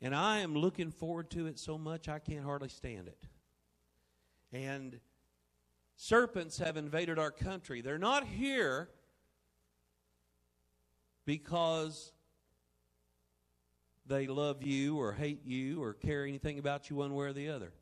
[0.00, 3.26] And I am looking forward to it so much I can't hardly stand it.
[4.52, 5.00] And
[5.96, 7.80] serpents have invaded our country.
[7.80, 8.88] They're not here
[11.26, 12.12] because
[14.06, 17.50] they love you or hate you or care anything about you one way or the
[17.50, 17.72] other.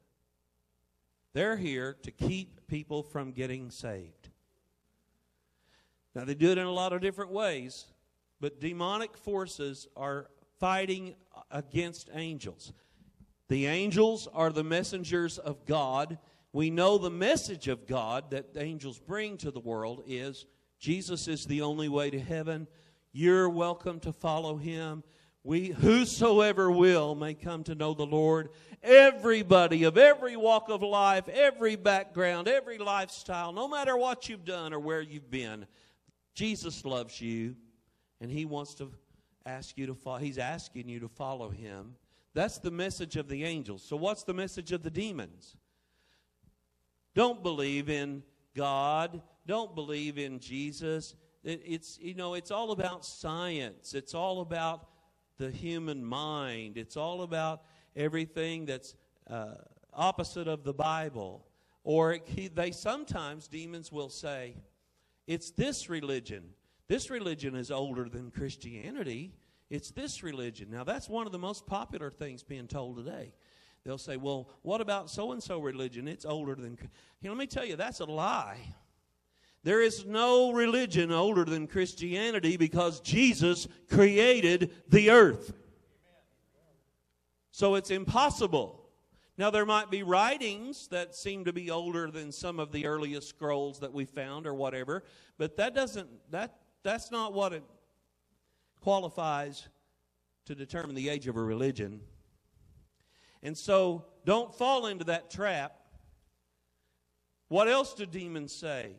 [1.35, 4.31] They're here to keep people from getting saved.
[6.15, 7.85] Now, they do it in a lot of different ways,
[8.41, 11.15] but demonic forces are fighting
[11.51, 12.73] against angels.
[13.49, 16.19] The angels are the messengers of God.
[16.53, 20.47] We know the message of God that angels bring to the world is
[20.79, 22.67] Jesus is the only way to heaven.
[23.13, 25.03] You're welcome to follow him.
[25.43, 28.49] We whosoever will may come to know the Lord.
[28.83, 34.75] Everybody of every walk of life, every background, every lifestyle, no matter what you've done
[34.75, 35.67] or where you've been,
[36.35, 37.55] Jesus loves you
[38.21, 38.91] and he wants to
[39.47, 40.19] ask you to follow.
[40.19, 41.95] He's asking you to follow him.
[42.35, 43.83] That's the message of the angels.
[43.83, 45.57] So, what's the message of the demons?
[47.15, 48.23] Don't believe in
[48.55, 49.23] God.
[49.47, 51.15] Don't believe in Jesus.
[51.43, 53.95] It, it's you know it's all about science.
[53.95, 54.89] It's all about
[55.39, 56.77] the human mind.
[56.77, 57.63] It's all about
[57.95, 58.95] everything that's
[59.31, 59.55] uh,
[59.95, 61.47] opposite of the Bible.
[61.85, 64.57] Or it, they sometimes demons will say,
[65.27, 66.51] "It's this religion.
[66.89, 69.35] This religion is older than Christianity."
[69.69, 70.71] It's this religion.
[70.71, 73.35] Now, that's one of the most popular things being told today.
[73.85, 76.09] They'll say, well, what about so and so religion?
[76.09, 76.79] It's older than.
[77.21, 78.59] Here, let me tell you, that's a lie.
[79.63, 85.53] There is no religion older than Christianity because Jesus created the earth.
[87.51, 88.89] So it's impossible.
[89.39, 93.29] Now, there might be writings that seem to be older than some of the earliest
[93.29, 95.05] scrolls that we found or whatever,
[95.39, 97.65] but that doesn't, that, that's not what it
[98.81, 99.69] qualifies
[100.45, 102.01] to determine the age of a religion.
[103.43, 105.77] And so don't fall into that trap.
[107.49, 108.93] What else do demons say?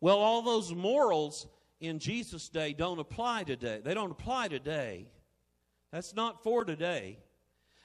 [0.00, 1.46] Well, all those morals
[1.80, 3.80] in Jesus' day don't apply today.
[3.84, 5.06] They don't apply today.
[5.92, 7.18] That's not for today.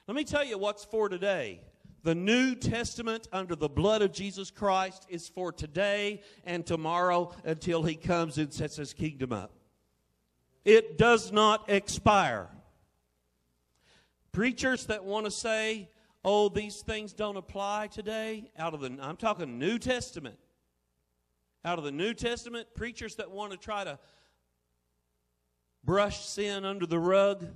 [0.08, 1.60] Let me tell you what's for today.
[2.02, 7.82] The New Testament under the blood of Jesus Christ is for today and tomorrow until
[7.82, 9.52] he comes and sets his kingdom up.
[10.64, 12.48] It does not expire.
[14.32, 15.90] Preachers that want to say,
[16.24, 20.38] oh, these things don't apply today, out of the, I'm talking New Testament.
[21.64, 23.98] Out of the New Testament, preachers that want to try to
[25.84, 27.46] brush sin under the rug,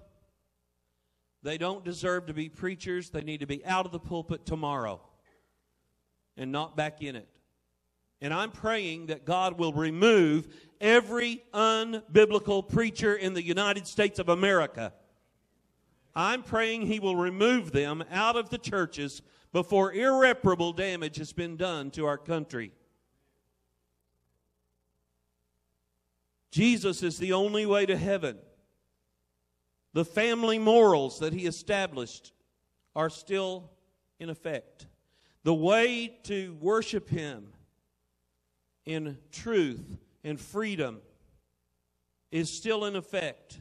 [1.45, 3.11] they don't deserve to be preachers.
[3.11, 5.01] They need to be out of the pulpit tomorrow
[6.39, 7.29] and not back in it.
[8.23, 10.49] And I'm praying that God will remove
[10.81, 14.95] every unbiblical preacher in the United States of America.
[16.15, 19.21] I'm praying He will remove them out of the churches
[19.53, 22.73] before irreparable damage has been done to our country.
[26.51, 28.39] Jesus is the only way to heaven.
[29.95, 32.33] The family morals that He established
[32.95, 33.71] are still
[34.19, 34.87] in effect.
[35.45, 37.47] The way to worship Him
[38.85, 41.01] in truth and freedom
[42.31, 43.61] is still in effect.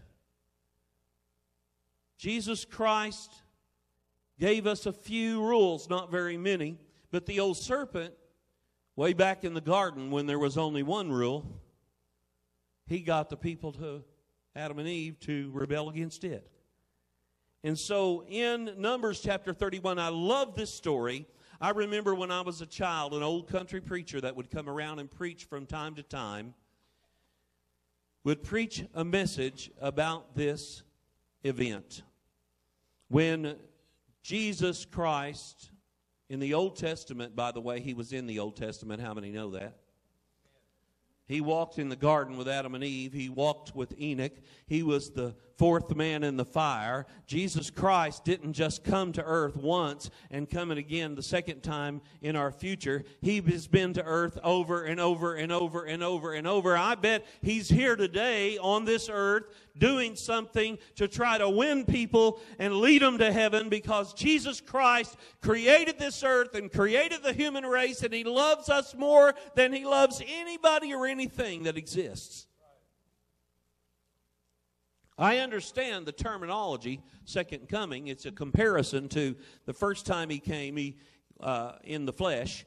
[2.18, 3.32] Jesus Christ
[4.40, 6.80] gave us a few rules, not very many,
[7.12, 8.14] but the old serpent,
[8.96, 11.46] way back in the garden when there was only one rule,
[12.88, 14.04] he got the people to
[14.56, 16.50] Adam and Eve to rebel against it.
[17.64, 21.28] And so in Numbers chapter 31, I love this story
[21.64, 25.00] I remember when I was a child, an old country preacher that would come around
[25.00, 26.54] and preach from time to time
[28.26, 30.84] would preach a message about this
[31.46, 32.04] event.
[33.08, 33.56] When
[34.24, 35.72] Jesus Christ,
[36.28, 39.02] in the Old Testament, by the way, he was in the Old Testament.
[39.02, 39.78] How many know that?
[41.28, 43.14] He walked in the garden with Adam and Eve.
[43.14, 44.34] He walked with Enoch.
[44.68, 47.06] He was the fourth man in the fire.
[47.26, 52.02] Jesus Christ didn't just come to earth once and come it again the second time
[52.22, 53.06] in our future.
[53.22, 56.76] He has been to earth over and over and over and over and over.
[56.76, 59.46] I bet he's here today on this earth
[59.78, 65.16] doing something to try to win people and lead them to heaven because Jesus Christ
[65.42, 69.86] created this earth and created the human race and he loves us more than he
[69.86, 72.48] loves anybody or anything that exists.
[75.18, 78.08] I understand the terminology, second coming.
[78.08, 80.98] It's a comparison to the first time he came he,
[81.40, 82.66] uh, in the flesh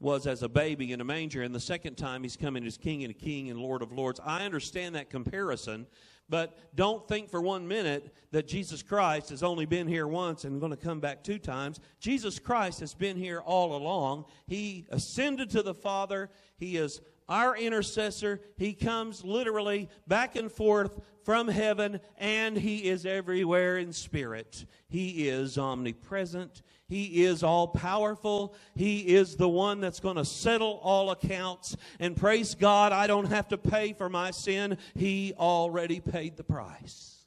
[0.00, 3.04] was as a baby in a manger, and the second time he's coming as king
[3.04, 4.20] and a king and lord of lords.
[4.24, 5.86] I understand that comparison,
[6.28, 10.60] But don't think for one minute that Jesus Christ has only been here once and
[10.60, 11.78] going to come back two times.
[12.00, 14.24] Jesus Christ has been here all along.
[14.46, 16.30] He ascended to the Father.
[16.56, 18.40] He is our intercessor.
[18.56, 24.64] He comes literally back and forth from heaven, and He is everywhere in spirit.
[24.88, 26.62] He is omnipresent.
[26.88, 28.54] He is all powerful.
[28.74, 31.76] He is the one that's going to settle all accounts.
[31.98, 34.76] And praise God, I don't have to pay for my sin.
[34.94, 37.24] He already paid the price.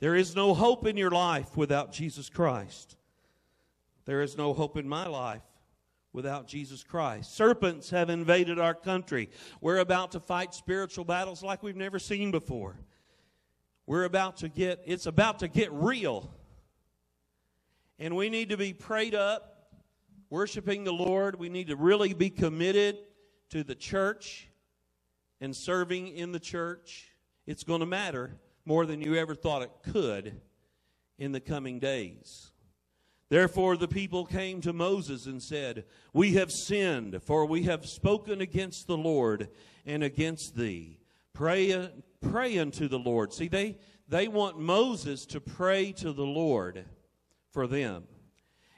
[0.00, 2.96] There is no hope in your life without Jesus Christ.
[4.04, 5.42] There is no hope in my life
[6.18, 7.32] without Jesus Christ.
[7.36, 9.30] Serpents have invaded our country.
[9.60, 12.74] We're about to fight spiritual battles like we've never seen before.
[13.86, 16.34] We're about to get, it's about to get real.
[18.00, 19.76] And we need to be prayed up,
[20.28, 21.38] worshiping the Lord.
[21.38, 22.98] We need to really be committed
[23.50, 24.48] to the church
[25.40, 27.12] and serving in the church.
[27.46, 28.32] It's going to matter
[28.64, 30.40] more than you ever thought it could
[31.16, 32.50] in the coming days.
[33.30, 38.40] Therefore, the people came to Moses and said, We have sinned, for we have spoken
[38.40, 39.48] against the Lord
[39.84, 40.98] and against thee.
[41.34, 41.90] Pray,
[42.22, 43.34] pray unto the Lord.
[43.34, 43.76] See, they,
[44.08, 46.84] they want Moses to pray to the Lord
[47.52, 48.04] for them.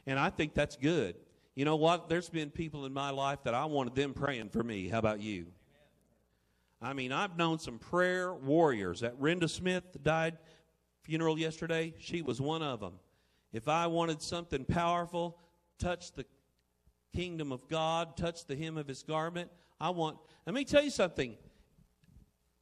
[0.06, 1.14] And I think that's good.
[1.54, 2.08] You know what?
[2.08, 4.88] There's been people in my life that I wanted them praying for me.
[4.88, 5.46] How about you?
[6.82, 9.00] I mean, I've known some prayer warriors.
[9.00, 10.38] That Renda Smith died
[11.02, 12.92] funeral yesterday, she was one of them.
[13.52, 15.38] If I wanted something powerful,
[15.78, 16.24] touch the
[17.14, 19.50] kingdom of God, touch the hem of his garment,
[19.80, 21.36] I want Let me tell you something.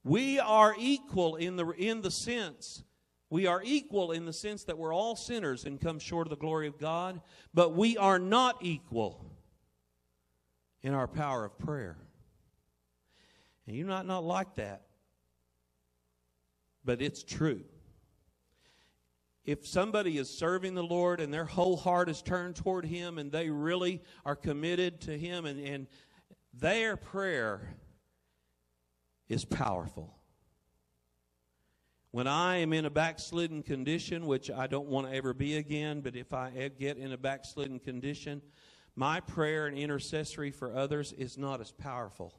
[0.04, 2.84] We are equal in the in the sense
[3.30, 6.36] we are equal in the sense that we're all sinners and come short of the
[6.36, 7.20] glory of God,
[7.52, 9.24] but we are not equal
[10.82, 11.98] in our power of prayer.
[13.66, 14.82] And you might not like that,
[16.84, 17.64] but it's true.
[19.48, 23.32] If somebody is serving the Lord and their whole heart is turned toward Him and
[23.32, 25.86] they really are committed to Him and, and
[26.52, 27.74] their prayer
[29.26, 30.14] is powerful.
[32.10, 36.02] When I am in a backslidden condition, which I don't want to ever be again,
[36.02, 38.42] but if I get in a backslidden condition,
[38.96, 42.34] my prayer and intercessory for others is not as powerful.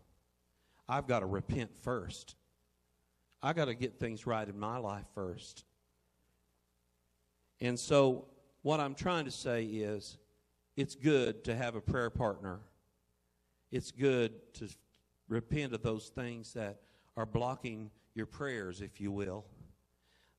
[0.87, 2.35] I've got to repent first.
[3.41, 5.65] I've got to get things right in my life first.
[7.61, 8.25] And so,
[8.61, 10.17] what I'm trying to say is
[10.75, 12.59] it's good to have a prayer partner.
[13.71, 14.69] It's good to
[15.27, 16.81] repent of those things that
[17.15, 19.45] are blocking your prayers, if you will.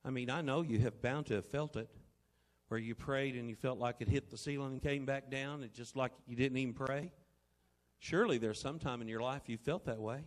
[0.03, 1.89] I mean, I know you have bound to have felt it
[2.71, 5.61] where you prayed and you felt like it hit the ceiling and came back down,
[5.61, 7.11] It's just like you didn't even pray.
[7.99, 10.23] Surely there's some time in your life you felt that way.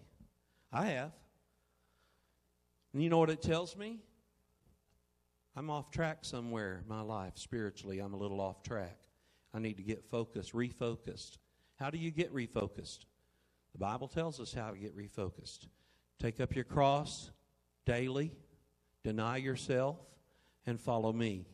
[0.70, 1.12] I have.
[2.93, 3.99] And you know what it tells me?
[5.56, 8.01] I'm off track somewhere in my life spiritually.
[8.01, 8.99] I'm a little off track.
[9.53, 11.39] I need to get focused, refocused.
[11.77, 13.05] How do you get refocused?
[13.73, 15.69] The Bible tells us how to get refocused.
[16.19, 17.31] Take up your cross
[17.87, 18.33] daily
[19.05, 19.99] Deny yourself
[20.67, 21.45] and follow me.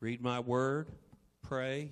[0.00, 0.92] Read my word,
[1.42, 1.90] pray,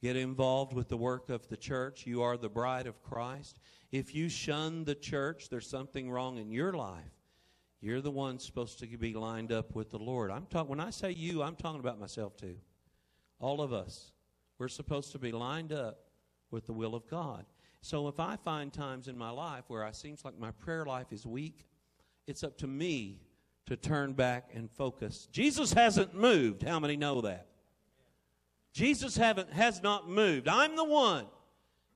[0.00, 2.06] get involved with the work of the church.
[2.06, 3.58] You are the bride of Christ.
[3.90, 7.02] If you shun the church, there's something wrong in your life.
[7.80, 10.30] You're the one supposed to be lined up with the Lord.
[10.30, 12.56] I'm talking when I say you, I'm talking about myself too.
[13.38, 14.12] All of us.
[14.58, 16.00] We're supposed to be lined up
[16.50, 17.44] with the will of God.
[17.80, 21.12] So if I find times in my life where it seems like my prayer life
[21.12, 21.66] is weak,
[22.26, 23.20] it's up to me
[23.66, 25.28] to turn back and focus.
[25.30, 26.64] Jesus hasn't moved.
[26.64, 27.46] How many know that?
[28.72, 30.48] Jesus haven't, has not moved.
[30.48, 31.26] I'm the one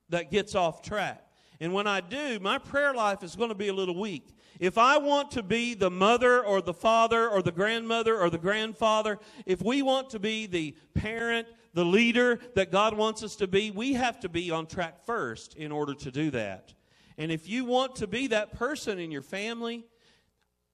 [0.09, 1.21] that gets off track.
[1.59, 4.27] And when I do, my prayer life is going to be a little weak.
[4.59, 8.37] If I want to be the mother or the father or the grandmother or the
[8.37, 13.47] grandfather, if we want to be the parent, the leader that God wants us to
[13.47, 16.73] be, we have to be on track first in order to do that.
[17.17, 19.85] And if you want to be that person in your family,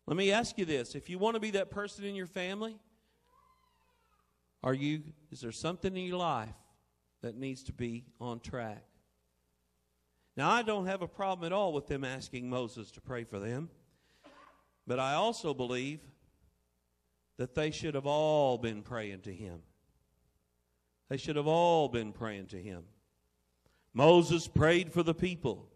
[0.08, 0.96] let me ask you this.
[0.96, 2.78] If you want to be that person in your family,
[4.64, 6.50] are you is there something in your life
[7.22, 8.84] that needs to be on track?
[10.40, 13.40] Now, I don't have a problem at all with them asking Moses to pray for
[13.40, 13.70] them,
[14.88, 16.00] but I also believe
[17.36, 19.60] that they should have all been praying to him.
[21.10, 22.84] They should have all been praying to him.
[23.94, 25.68] Moses prayed for the people.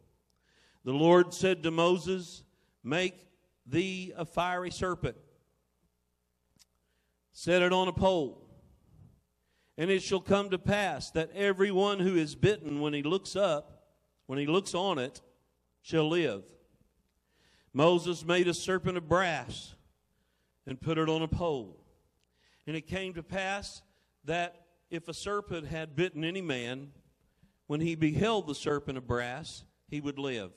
[0.85, 2.43] The Lord said to Moses,
[2.85, 3.15] Make
[3.65, 5.17] thee a fiery serpent.
[7.33, 8.49] Set it on a pole.
[9.77, 13.35] And it shall come to pass that every one who is bitten, when he looks
[13.35, 13.72] up,
[14.25, 15.21] when he looks on it,
[15.81, 16.43] shall live.
[17.73, 19.75] Moses made a serpent of brass
[20.65, 21.83] and put it on a pole.
[22.65, 23.81] And it came to pass
[24.25, 26.91] that if a serpent had bitten any man,
[27.67, 30.51] when he beheld the serpent of brass, he would live.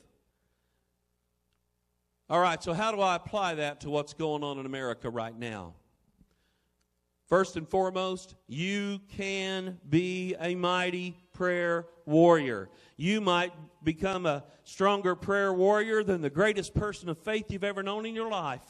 [2.29, 5.37] All right, so how do I apply that to what's going on in America right
[5.37, 5.73] now?
[7.27, 12.69] First and foremost, you can be a mighty prayer warrior.
[12.97, 17.83] You might become a stronger prayer warrior than the greatest person of faith you've ever
[17.83, 18.63] known in your life.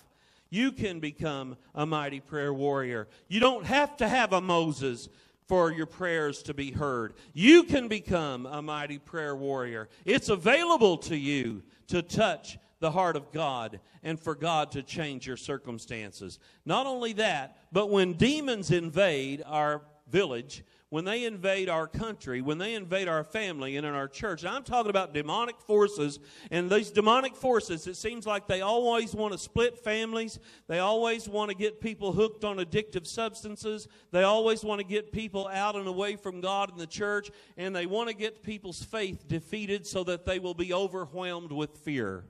[0.50, 3.08] You can become a mighty prayer warrior.
[3.28, 5.10] You don't have to have a Moses
[5.48, 7.14] for your prayers to be heard.
[7.34, 9.88] You can become a mighty prayer warrior.
[10.06, 15.26] It's available to you to touch the heart of God and for God to change
[15.26, 16.38] your circumstances.
[16.66, 22.58] Not only that, but when demons invade our village, when they invade our country, when
[22.58, 26.18] they invade our family and in our church, I'm talking about demonic forces,
[26.50, 30.40] and these demonic forces, it seems like they always want to split families.
[30.68, 33.90] They always want to get people hooked on addictive substances.
[34.12, 37.76] They always want to get people out and away from God and the church, and
[37.76, 42.24] they want to get people's faith defeated so that they will be overwhelmed with fear.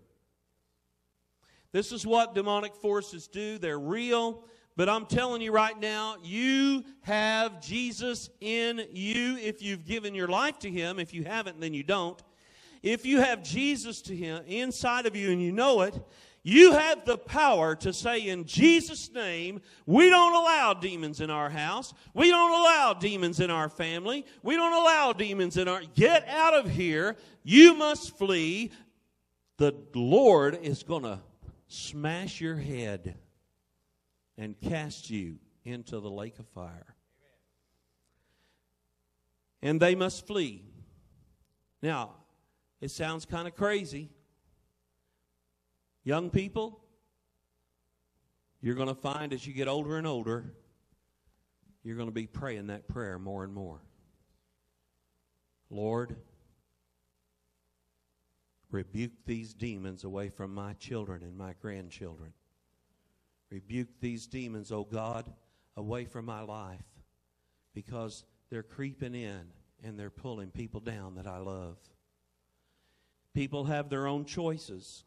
[1.71, 3.59] This is what demonic forces do.
[3.59, 4.45] They're real.
[4.77, 10.27] But I'm telling you right now, you have Jesus in you if you've given your
[10.27, 10.99] life to Him.
[10.99, 12.21] If you haven't, then you don't.
[12.83, 15.99] If you have Jesus to Him inside of you and you know it,
[16.43, 21.49] you have the power to say in Jesus' name, we don't allow demons in our
[21.49, 21.91] house.
[22.13, 24.27] We don't allow demons in our family.
[24.43, 25.81] We don't allow demons in our.
[25.95, 27.17] Get out of here.
[27.43, 28.69] You must flee.
[29.57, 31.19] The Lord is going to
[31.67, 33.15] smash your head
[34.37, 36.95] and cast you into the lake of fire.
[39.61, 40.63] And they must flee.
[41.81, 42.11] Now,
[42.79, 44.09] it sounds kind of crazy.
[46.03, 46.79] Young people,
[48.61, 50.53] you're going to find as you get older and older,
[51.83, 53.81] you're going to be praying that prayer more and more.
[55.69, 56.15] Lord,
[58.69, 62.33] Rebuke these demons away from my children and my grandchildren.
[63.49, 65.31] Rebuke these demons, O God,
[65.75, 66.83] away from my life
[67.73, 69.41] because they're creeping in
[69.83, 71.77] and they're pulling people down that I love.
[73.33, 75.03] People have their own choices.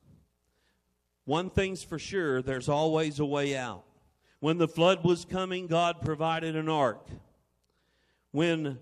[1.24, 3.84] One thing's for sure there's always a way out.
[4.38, 7.06] When the flood was coming, God provided an ark.
[8.30, 8.78] When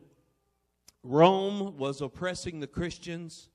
[1.03, 3.49] Rome was oppressing the Christians,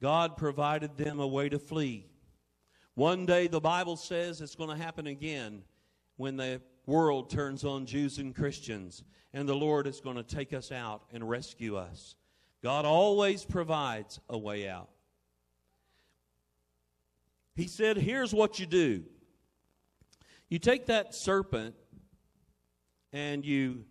[0.00, 2.07] God provided them a way to flee.
[2.98, 5.62] One day, the Bible says it's going to happen again
[6.16, 10.52] when the world turns on Jews and Christians, and the Lord is going to take
[10.52, 12.16] us out and rescue us.
[12.60, 14.88] God always provides a way out.
[17.54, 19.04] He said, Here's what you do
[20.48, 21.76] you take that serpent
[23.12, 23.84] and you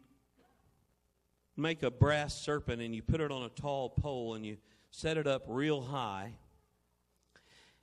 [1.56, 4.58] make a brass serpent and you put it on a tall pole and you
[4.92, 6.34] set it up real high.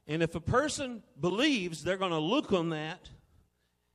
[0.06, 3.08] And if a person believes, they're going to look on that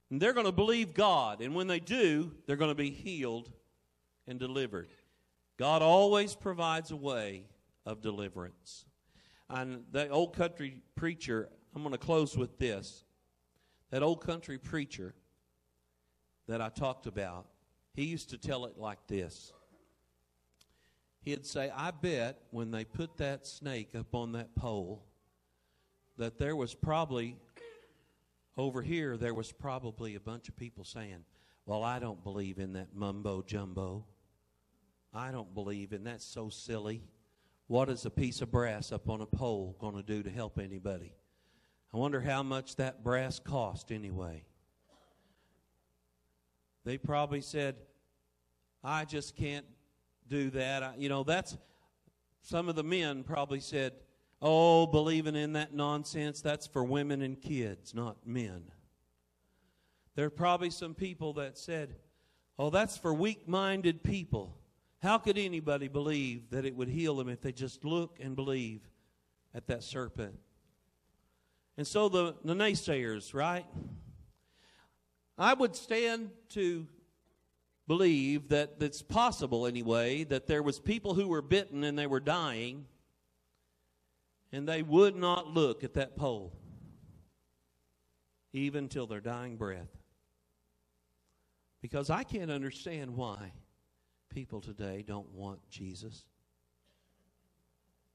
[0.10, 1.42] and they're going to believe God.
[1.42, 3.52] And when they do, they're going to be healed
[4.28, 4.90] and delivered.
[5.58, 7.46] God always provides a way
[7.86, 8.86] of deliverance.
[9.50, 13.04] And the old country preacher, I'm going to close with this.
[13.92, 15.14] That old country preacher
[16.48, 17.48] that I talked about,
[17.94, 19.52] he used to tell it like this
[21.22, 25.06] he'd say, I bet when they put that snake up on that pole,
[26.20, 27.38] that there was probably,
[28.58, 31.24] over here, there was probably a bunch of people saying,
[31.66, 34.06] Well, I don't believe in that mumbo jumbo.
[35.14, 37.02] I don't believe in that's so silly.
[37.68, 40.60] What is a piece of brass up on a pole going to do to help
[40.60, 41.14] anybody?
[41.94, 44.44] I wonder how much that brass cost anyway.
[46.84, 47.76] They probably said,
[48.84, 49.66] I just can't
[50.28, 50.84] do that.
[50.84, 51.58] I, you know, that's
[52.42, 53.94] some of the men probably said,
[54.42, 58.64] Oh, believing in that nonsense, that's for women and kids, not men.
[60.16, 61.96] There are probably some people that said,
[62.58, 64.58] Oh, that's for weak minded people.
[65.02, 68.82] How could anybody believe that it would heal them if they just look and believe
[69.54, 70.36] at that serpent?
[71.78, 73.66] And so the, the naysayers, right?
[75.38, 76.86] I would stand to
[77.88, 82.20] believe that it's possible anyway that there was people who were bitten and they were
[82.20, 82.86] dying
[84.52, 86.54] and they would not look at that pole
[88.52, 89.96] even till their dying breath.
[91.82, 93.54] Because i can't understand why
[94.30, 96.26] people today don't want jesus.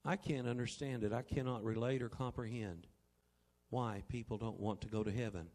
[0.05, 1.11] I can't understand it.
[1.11, 2.85] I cannot relate or comprehend
[3.71, 5.47] why people don't want to go to heaven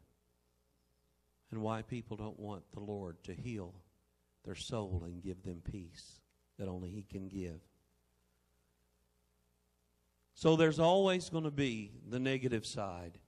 [1.52, 3.74] and why people don't want the Lord to heal
[4.44, 6.20] their soul and give them peace
[6.58, 7.60] that only He can give.
[10.40, 13.18] So there's always going to be the negative side.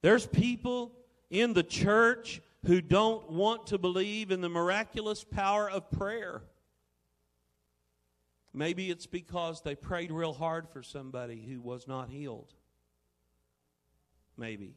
[0.00, 0.92] There's people
[1.28, 6.40] in the church who don't want to believe in the miraculous power of prayer.
[8.54, 12.54] Maybe it's because they prayed real hard for somebody who was not healed.
[14.38, 14.76] Maybe.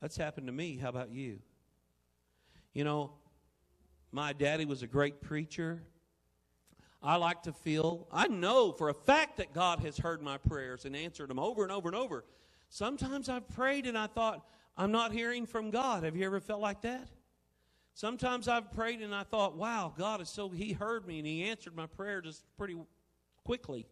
[0.00, 0.78] That's happened to me.
[0.78, 1.40] How about you?
[2.72, 3.10] You know,
[4.10, 5.82] my daddy was a great preacher.
[7.02, 10.84] I like to feel, I know for a fact that God has heard my prayers
[10.84, 12.24] and answered them over and over and over.
[12.68, 16.04] Sometimes I've prayed and I thought, I'm not hearing from God.
[16.04, 17.08] Have you ever felt like that?
[17.94, 21.44] Sometimes I've prayed and I thought, wow, God is so, He heard me and He
[21.44, 22.76] answered my prayer just pretty
[23.44, 23.86] quickly.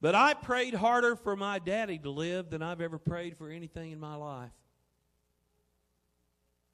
[0.00, 3.92] But I prayed harder for my daddy to live than I've ever prayed for anything
[3.92, 4.50] in my life.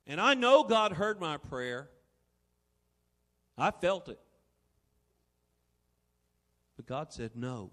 [0.06, 1.90] And I know God heard my prayer.
[3.58, 4.20] I felt it.
[6.76, 7.70] But God said no.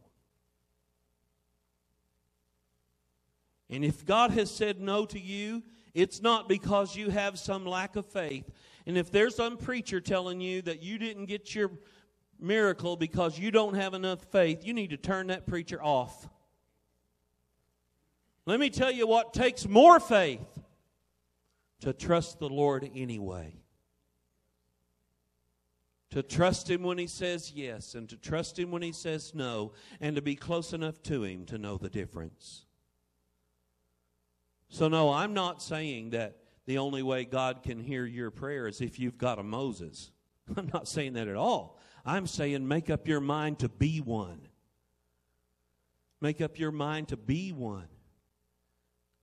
[3.69, 7.95] And if God has said no to you, it's not because you have some lack
[7.95, 8.49] of faith.
[8.85, 11.71] And if there's some preacher telling you that you didn't get your
[12.39, 16.27] miracle because you don't have enough faith, you need to turn that preacher off.
[18.45, 20.41] Let me tell you what takes more faith
[21.79, 23.62] to trust the Lord anyway.
[26.13, 29.71] To trust Him when He says yes, and to trust Him when He says no,
[29.99, 32.65] and to be close enough to Him to know the difference.
[34.69, 38.79] So, no, I'm not saying that the only way God can hear your prayer is
[38.79, 40.11] if you've got a Moses.
[40.55, 41.79] I'm not saying that at all.
[42.05, 44.41] I'm saying make up your mind to be one.
[46.21, 47.87] Make up your mind to be one.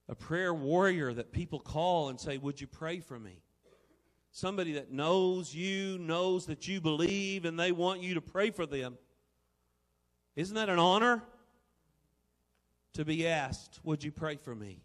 [0.09, 3.45] A prayer warrior that people call and say, Would you pray for me?
[4.33, 8.65] Somebody that knows you, knows that you believe, and they want you to pray for
[8.65, 8.97] them.
[10.37, 11.23] Isn't that an honor?
[12.95, 14.83] To be asked, Would you pray for me?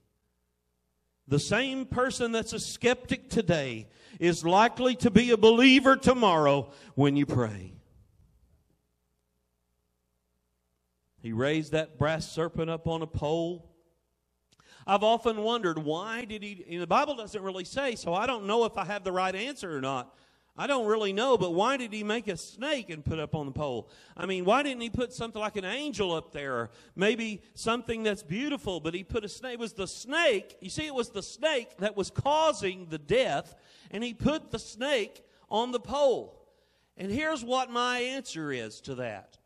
[1.27, 3.87] The same person that's a skeptic today
[4.19, 7.73] is likely to be a believer tomorrow when you pray.
[11.19, 13.71] He raised that brass serpent up on a pole.
[14.87, 18.65] I've often wondered why did he the Bible doesn't really say, so I don't know
[18.65, 20.15] if I have the right answer or not.
[20.57, 23.45] I don't really know, but why did he make a snake and put up on
[23.45, 23.89] the pole?
[24.15, 26.53] I mean, why didn't he put something like an angel up there?
[26.53, 29.55] Or maybe something that's beautiful, but he put a snake.
[29.55, 30.55] It was the snake.
[30.61, 33.53] You see, it was the snake that was causing the death,
[33.91, 36.41] and he put the snake on the pole.
[36.95, 39.37] And here's what my answer is to that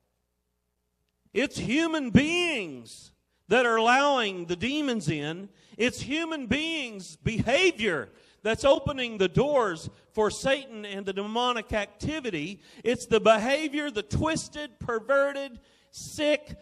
[1.33, 3.11] it's human beings
[3.49, 8.09] that are allowing the demons in, it's human beings' behavior
[8.41, 12.61] that's opening the doors for Satan and the demonic activity.
[12.83, 15.59] It's the behavior, the twisted, perverted,
[15.91, 16.55] sick,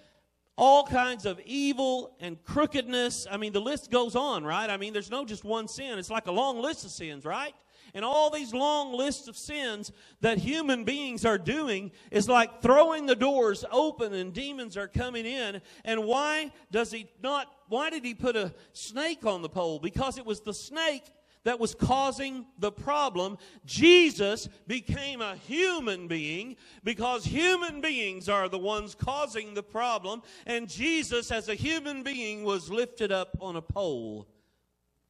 [0.55, 3.27] all kinds of evil and crookedness.
[3.29, 4.69] I mean, the list goes on, right?
[4.69, 5.99] I mean, there's no just one sin.
[5.99, 7.53] It's like a long list of sins, right?
[7.93, 13.05] And all these long lists of sins that human beings are doing is like throwing
[13.05, 15.61] the doors open and demons are coming in.
[15.85, 17.47] And why does he not?
[17.69, 19.79] Why did he put a snake on the pole?
[19.79, 21.03] Because it was the snake
[21.47, 23.37] that was causing the problem.
[23.65, 30.21] Jesus became a human being because human beings are the ones causing the problem.
[30.45, 34.27] And Jesus, as a human being, was lifted up on a pole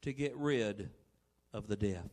[0.03, 0.91] to get rid
[1.53, 2.11] of the death.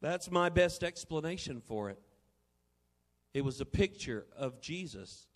[0.00, 1.98] That's my best explanation for it.
[3.34, 5.26] It was a picture of Jesus.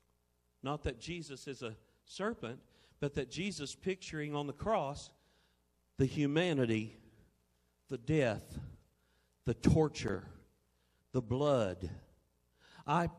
[0.62, 2.61] Not that Jesus is a serpent,
[3.01, 5.11] but that Jesus picturing on the cross
[5.98, 6.96] the humanity,
[7.88, 8.59] the death,
[9.44, 10.25] the torture,
[11.12, 11.90] the blood.
[12.87, 13.11] I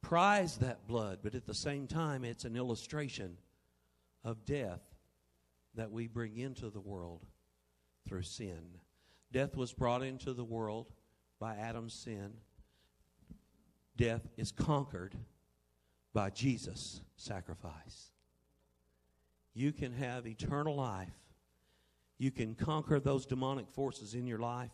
[0.00, 3.36] prize that blood, but at the same time, it's an illustration
[4.24, 4.80] of death
[5.74, 7.26] that we bring into the world
[8.08, 8.78] through sin.
[9.32, 10.86] Death was brought into the world
[11.38, 12.32] by Adam's sin.
[13.96, 15.14] Death is conquered
[16.12, 18.10] by Jesus' sacrifice.
[19.54, 21.20] You can have eternal life
[22.20, 24.70] you can conquer those demonic forces in your life.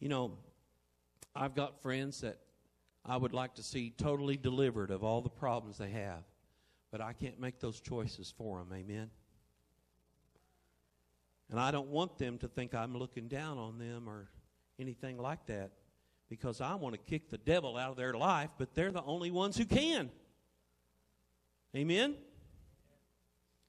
[0.00, 0.38] You know,
[1.36, 2.38] I've got friends that
[3.04, 6.24] I would like to see totally delivered of all the problems they have,
[6.90, 8.72] but I can't make those choices for them.
[8.72, 9.10] Amen.
[11.50, 14.28] And I don't want them to think I'm looking down on them or
[14.78, 15.72] anything like that
[16.28, 19.30] because I want to kick the devil out of their life, but they're the only
[19.30, 20.10] ones who can.
[21.76, 22.16] Amen?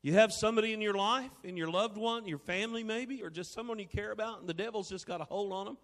[0.01, 3.53] You have somebody in your life, in your loved one, your family maybe, or just
[3.53, 5.77] someone you care about, and the devil's just got a hold on them,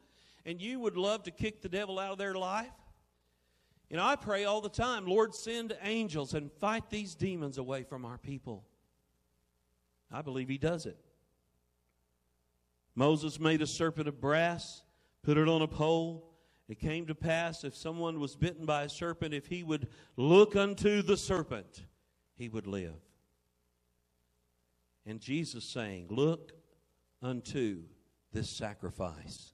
[0.45, 2.71] and you would love to kick the devil out of their life.
[3.89, 7.84] You know, I pray all the time, Lord, send angels and fight these demons away
[7.84, 8.63] from our people.
[10.12, 10.97] I believe He does it.
[13.02, 14.84] Moses made a serpent of brass,
[15.24, 16.36] put it on a pole.
[16.70, 19.88] It came to pass if someone was bitten by a serpent, if he would
[20.18, 21.88] look unto the serpent,
[22.36, 22.94] he would live.
[25.04, 26.52] And Jesus saying, Look
[27.24, 27.82] unto
[28.34, 29.52] this sacrifice,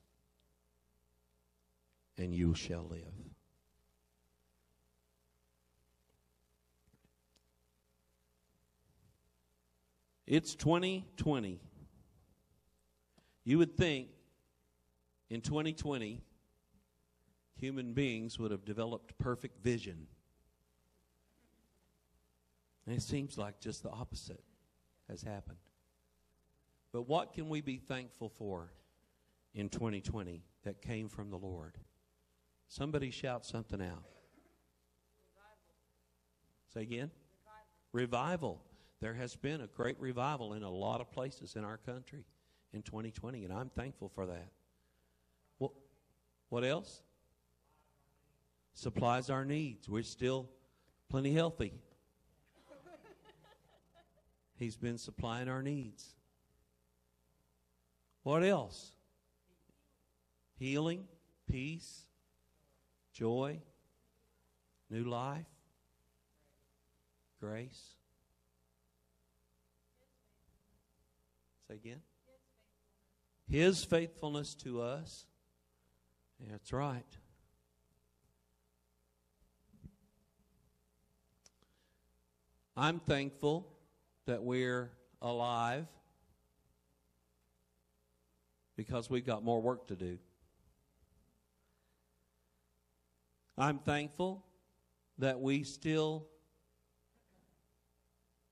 [2.18, 3.14] and you shall live.
[10.26, 11.62] It's 2020.
[13.48, 14.10] You would think
[15.30, 16.20] in 2020,
[17.56, 20.08] human beings would have developed perfect vision.
[22.86, 24.44] And it seems like just the opposite
[25.10, 25.60] has happened.
[26.92, 28.74] But what can we be thankful for
[29.54, 31.78] in 2020 that came from the Lord?
[32.68, 34.04] Somebody shout something out.
[35.24, 35.78] Revival.
[36.74, 37.12] Say again?
[37.94, 38.20] Revival.
[38.58, 38.62] revival.
[39.00, 42.26] There has been a great revival in a lot of places in our country
[42.74, 44.50] in 2020, and I'm thankful for that.
[45.58, 45.72] What,
[46.50, 47.02] what else?
[48.74, 49.90] Supplies our needs.
[49.90, 50.50] We're still
[51.10, 51.74] plenty healthy.
[54.56, 56.16] He's been supplying our needs.
[58.24, 58.92] What else?
[60.60, 61.06] Healing,
[61.50, 62.08] peace,
[63.14, 63.60] joy,
[64.90, 65.46] new life,
[67.40, 67.96] grace.
[71.68, 72.02] Say again.
[73.50, 75.26] His faithfulness to us.
[76.50, 77.04] That's right.
[82.76, 83.68] I'm thankful
[84.28, 85.88] that we're alive
[88.76, 90.20] because we've got more work to do.
[93.58, 94.46] I'm thankful
[95.18, 96.28] that we still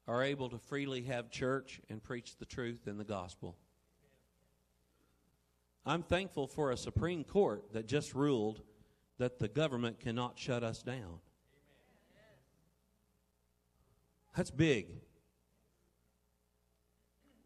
[0.07, 3.55] are able to freely have church and preach the truth in the gospel.
[5.85, 8.61] I'm thankful for a Supreme Court that just ruled
[9.19, 11.19] that the government cannot shut us down.
[14.35, 14.87] That's big.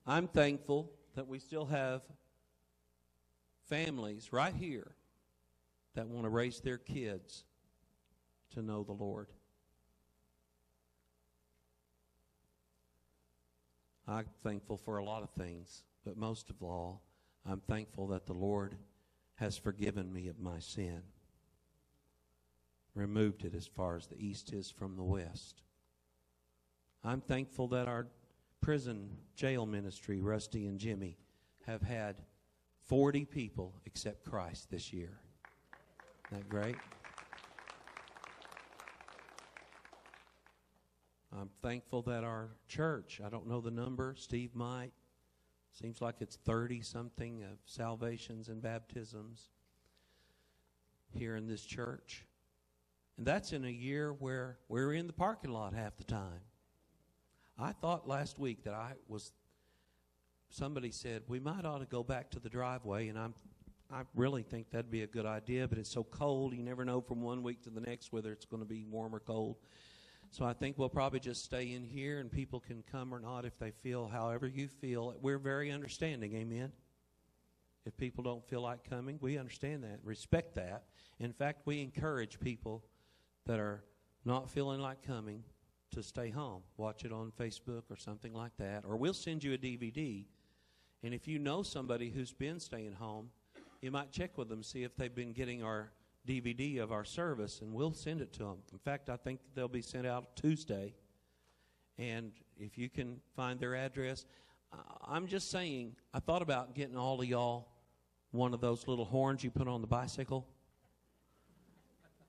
[0.08, 2.02] I'm thankful that we still have
[3.68, 4.96] families right here
[5.94, 7.44] that want to raise their kids
[8.54, 9.28] to know the Lord.
[14.08, 17.04] I'm thankful for a lot of things, but most of all,
[17.46, 18.76] I'm thankful that the Lord
[19.36, 21.02] has forgiven me of my sin,
[22.94, 25.62] removed it as far as the east is from the west.
[27.04, 28.08] I'm thankful that our
[28.62, 31.18] prison jail ministry, Rusty and Jimmy,
[31.66, 32.18] have had
[32.88, 35.20] 40 people accept Christ this year.
[36.32, 36.76] Isn't that great?
[41.32, 44.92] I'm thankful that our church, I don't know the number, Steve might,
[45.80, 49.50] seems like it's 30 something of salvations and baptisms
[51.12, 52.26] here in this church.
[53.18, 56.42] And that's in a year where we're in the parking lot half the time.
[57.58, 59.32] I thought last week that I was
[60.50, 63.34] somebody said we might ought to go back to the driveway and I'm
[63.92, 67.02] I really think that'd be a good idea, but it's so cold, you never know
[67.02, 69.56] from one week to the next whether it's going to be warm or cold.
[70.32, 73.46] So I think we'll probably just stay in here and people can come or not
[73.46, 75.16] if they feel however you feel.
[75.22, 76.72] We're very understanding, amen.
[77.86, 80.84] If people don't feel like coming, we understand that, respect that.
[81.20, 82.84] In fact, we encourage people
[83.48, 83.84] that are
[84.24, 85.44] not feeling like coming
[85.92, 86.62] to stay home.
[86.78, 88.84] Watch it on Facebook or something like that.
[88.88, 90.26] Or we'll send you a DVD.
[91.02, 93.32] And if you know somebody who's been staying home,
[93.82, 95.92] you might check with them, see if they've been getting our
[96.30, 98.58] DVD of our service, and we'll send it to them.
[98.72, 100.94] In fact, I think they'll be sent out Tuesday.
[101.98, 104.26] And if you can find their address,
[105.08, 107.68] I'm just saying, I thought about getting all of y'all
[108.32, 110.48] one of those little horns you put on the bicycle.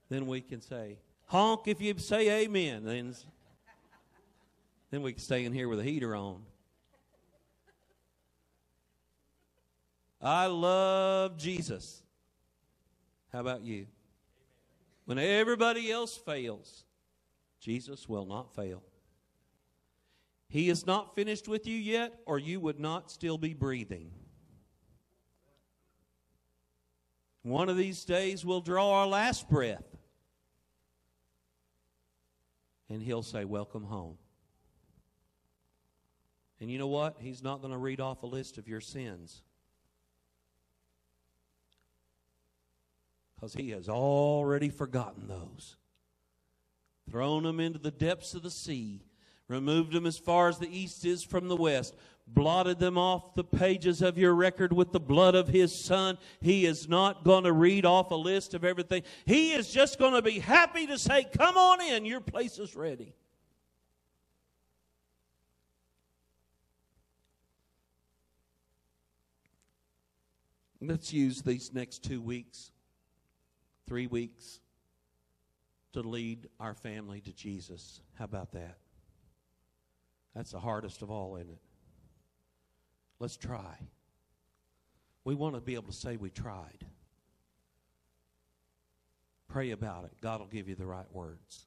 [0.09, 2.83] then we can say, honk if you say amen.
[2.83, 3.13] Then
[4.89, 6.41] then we can stay in here with a heater on.
[10.21, 12.03] I love Jesus.
[13.31, 13.87] How about you?
[15.05, 16.83] When everybody else fails,
[17.59, 18.83] Jesus will not fail.
[20.49, 24.11] He is not finished with you yet, or you would not still be breathing.
[27.43, 29.85] One of these days, we'll draw our last breath,
[32.89, 34.17] and He'll say, Welcome home.
[36.59, 37.15] And you know what?
[37.19, 39.41] He's not going to read off a list of your sins.
[43.41, 45.75] Because he has already forgotten those.
[47.09, 49.01] Thrown them into the depths of the sea,
[49.47, 51.95] removed them as far as the east is from the west,
[52.27, 56.19] blotted them off the pages of your record with the blood of his son.
[56.39, 59.01] He is not going to read off a list of everything.
[59.25, 62.75] He is just going to be happy to say, Come on in, your place is
[62.75, 63.15] ready.
[70.79, 72.71] Let's use these next two weeks,
[73.91, 74.61] three weeks,
[75.91, 77.99] to lead our family to Jesus.
[78.13, 78.77] How about that?
[80.33, 81.59] That's the hardest of all, isn't it?
[83.19, 83.75] Let's try.
[85.25, 86.85] We want to be able to say we tried.
[89.49, 90.11] Pray about it.
[90.21, 91.65] God will give you the right words.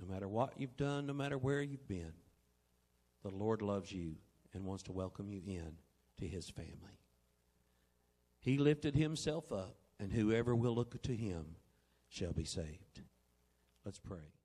[0.00, 2.14] No matter what you've done, no matter where you've been,
[3.22, 4.14] the Lord loves you
[4.54, 5.72] and wants to welcome you in
[6.18, 7.02] to his family.
[8.40, 11.56] He lifted himself up, and whoever will look to him
[12.08, 13.02] shall be saved.
[13.84, 14.37] Let's pray.